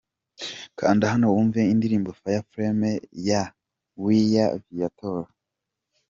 [0.79, 2.91] Kanda hano wumve indirimbo’Fireflame’
[3.29, 3.43] ya
[4.03, 5.29] Weya Viatora.